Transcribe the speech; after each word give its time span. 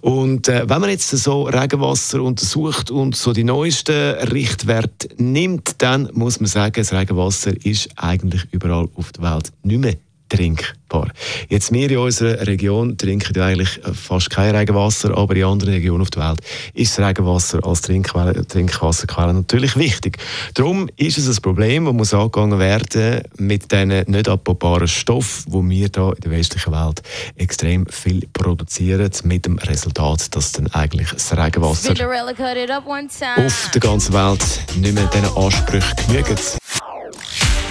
Und 0.00 0.48
äh, 0.48 0.68
wenn 0.68 0.80
man 0.80 0.90
jetzt 0.90 1.10
so 1.10 1.44
Regenwasser 1.44 2.22
untersucht 2.22 2.90
und 2.90 3.16
so 3.16 3.32
die 3.32 3.44
neuesten 3.44 4.14
Richtwerte 4.32 5.08
nimmt, 5.16 5.82
dann 5.82 6.10
muss 6.12 6.40
man 6.40 6.46
sagen, 6.46 6.74
das 6.76 6.92
Regenwasser 6.92 7.52
ist 7.64 7.90
eigentlich 7.96 8.46
überall 8.50 8.88
auf 8.94 9.12
der 9.12 9.22
Welt 9.22 9.52
nicht 9.62 9.80
mehr 9.80 9.94
trinkbar. 10.28 11.10
Jetzt 11.48 11.72
wir 11.72 11.90
in 11.90 11.98
unserer 11.98 12.46
Region 12.46 12.96
trinken 12.96 13.32
ja 13.36 13.46
eigentlich 13.46 13.80
fast 13.92 14.30
kein 14.30 14.54
Regenwasser, 14.54 15.16
aber 15.16 15.36
in 15.36 15.44
anderen 15.44 15.74
Regionen 15.74 16.02
auf 16.02 16.10
der 16.10 16.28
Welt 16.28 16.40
ist 16.72 16.96
das 16.98 17.06
Regenwasser 17.06 17.64
als 17.64 17.82
Trinkquelle, 17.82 18.46
Trinkwasserquelle 18.46 19.34
natürlich 19.34 19.76
wichtig. 19.76 20.18
Darum 20.54 20.88
ist 20.96 21.18
es 21.18 21.28
ein 21.28 21.42
Problem, 21.42 21.84
das 21.84 21.94
muss 21.94 22.14
angegangen 22.14 22.58
werden 22.58 23.22
mit 23.38 23.70
diesen 23.70 23.88
nicht 23.88 24.28
abbaubaren 24.28 24.88
Stoffen, 24.88 25.44
wo 25.48 25.62
wir 25.62 25.88
hier 25.88 26.14
in 26.14 26.20
der 26.22 26.30
westlichen 26.30 26.72
Welt 26.72 27.02
extrem 27.36 27.86
viel 27.86 28.26
produzieren, 28.32 29.10
mit 29.24 29.46
dem 29.46 29.58
Resultat, 29.58 30.34
dass 30.34 30.52
dann 30.52 30.68
eigentlich 30.68 31.10
das 31.10 31.36
Regenwasser 31.36 31.90
auf 33.36 33.70
der 33.72 33.80
ganzen 33.80 34.14
Welt 34.14 34.44
nicht 34.76 34.94
mehr 34.94 35.06
diesen 35.06 35.36
Ansprüchen 35.36 35.96
genügt. 36.08 36.58